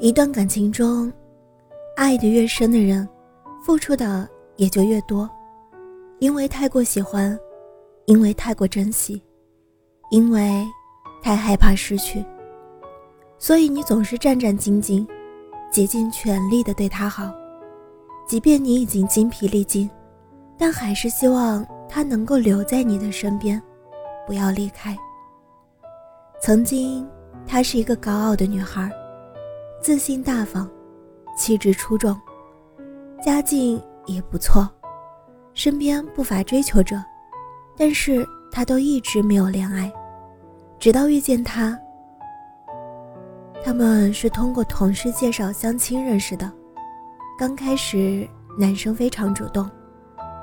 [0.00, 1.10] 一段感情中，
[1.96, 3.08] 爱的越深的人，
[3.64, 5.30] 付出的也就越多，
[6.18, 7.38] 因为太过喜欢，
[8.06, 9.22] 因为太过珍惜，
[10.10, 10.66] 因为
[11.22, 12.24] 太害怕失去，
[13.38, 15.06] 所以你总是战战兢兢，
[15.70, 17.32] 竭尽全力的对他好，
[18.26, 19.88] 即便你已经精疲力尽，
[20.58, 23.62] 但还是希望他能够留在你的身边，
[24.26, 24.96] 不要离开。
[26.42, 27.08] 曾经，
[27.46, 28.90] 她是一个高傲的女孩。
[29.84, 30.66] 自信大方，
[31.36, 32.18] 气质出众，
[33.22, 34.66] 家境也不错，
[35.52, 36.96] 身边不乏追求者，
[37.76, 39.92] 但是他都一直没有恋爱。
[40.78, 41.78] 直到遇见他，
[43.62, 46.50] 他们是通过同事介绍相亲认识的。
[47.38, 48.26] 刚开始，
[48.58, 49.70] 男生非常主动，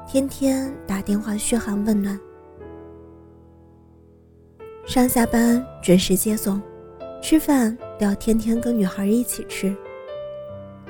[0.08, 2.20] 天天打电话嘘寒问暖，
[4.86, 6.62] 上下班准时接送，
[7.24, 7.76] 吃饭。
[8.04, 9.76] 要天天跟女孩一起吃。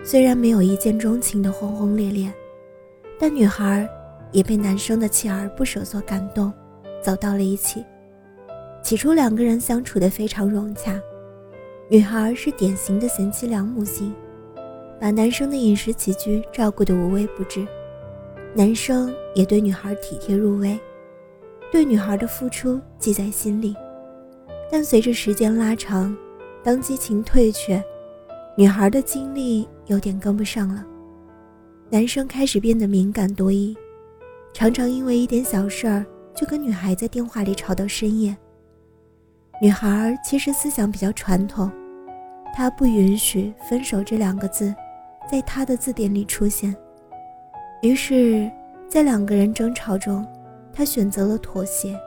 [0.04, 2.34] 虽然没有一见钟情的轰轰烈烈，
[3.20, 3.88] 但女孩
[4.32, 6.52] 也被男生的锲而不舍所感动，
[7.02, 7.84] 走到了一起。
[8.82, 11.00] 起初两个人相处的非常融洽，
[11.88, 14.12] 女孩是典型的贤妻良母型，
[15.00, 17.64] 把男生的饮食起居照顾得无微不至，
[18.56, 20.80] 男生也对女孩体贴入微，
[21.72, 23.76] 对女孩的付出记在心里。
[24.72, 26.18] 但随着时间拉长，
[26.64, 27.84] 当激情退却，
[28.56, 30.86] 女孩的精力有点跟不上了。
[31.90, 33.76] 男生开始变得敏感多疑，
[34.54, 36.06] 常常因为一点小事儿
[36.36, 38.36] 就跟女孩在电话里吵到深夜。
[39.62, 41.72] 女孩其实思想比较传统，
[42.54, 44.74] 她不允许“分手”这两个字
[45.30, 46.76] 在她的字典里出现。
[47.82, 48.50] 于是，
[48.88, 50.26] 在两个人争吵中，
[50.74, 52.00] 她选择了妥协，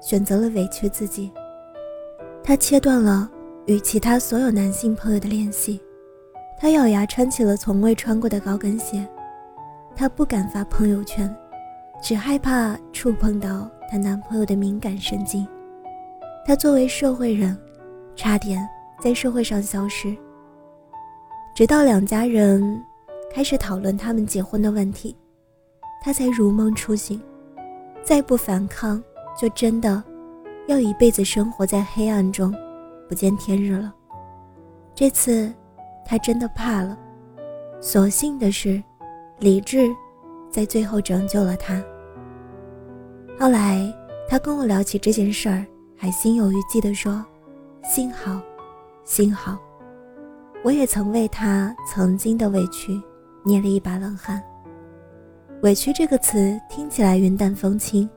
[0.00, 1.30] 选择了委屈自己。
[2.42, 3.30] 她切断了。
[3.66, 5.80] 与其他所有男性朋友的联系，
[6.58, 9.06] 她咬牙穿起了从未穿过的高跟鞋。
[9.94, 11.32] 她不敢发朋友圈，
[12.02, 15.46] 只害怕触碰到她男朋友的敏感神经。
[16.44, 17.56] 她作为社会人，
[18.16, 18.68] 差点
[19.00, 20.16] 在社会上消失。
[21.54, 22.82] 直到两家人
[23.32, 25.16] 开始讨论他们结婚的问题，
[26.02, 27.20] 她才如梦初醒。
[28.02, 29.00] 再不反抗，
[29.40, 30.02] 就真的
[30.66, 32.52] 要一辈子生活在黑暗中。
[33.12, 33.92] 不见天日了。
[34.94, 35.52] 这次，
[36.02, 36.98] 他真的怕了。
[37.78, 38.82] 所幸的是，
[39.38, 39.86] 理智
[40.50, 41.84] 在最后拯救了他。
[43.38, 43.86] 后来，
[44.26, 47.22] 他跟我聊起这件事儿，还心有余悸地说
[47.84, 48.40] ：“幸好，
[49.04, 49.58] 幸好，
[50.64, 52.98] 我也曾为他曾经的委屈
[53.44, 54.42] 捏了一把冷汗。”
[55.60, 58.08] 委屈这个词听起来云淡风轻，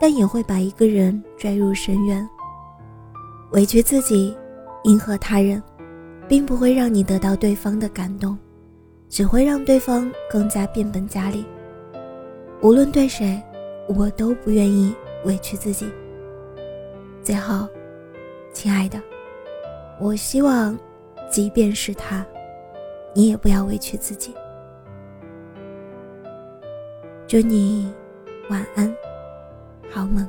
[0.00, 2.24] 但也会把一个人拽入深渊。
[3.52, 4.34] 委屈自己，
[4.84, 5.62] 迎合他人，
[6.26, 8.36] 并不会让你得到对方的感动，
[9.10, 11.44] 只会让对方更加变本加厉。
[12.62, 13.38] 无论对谁，
[13.88, 14.94] 我都不愿意
[15.26, 15.86] 委屈自己。
[17.22, 17.68] 最后，
[18.54, 18.98] 亲爱的，
[20.00, 20.78] 我希望，
[21.30, 22.24] 即便是他，
[23.14, 24.32] 你也不要委屈自己。
[27.26, 27.92] 祝你
[28.48, 28.96] 晚安，
[29.90, 30.26] 好梦。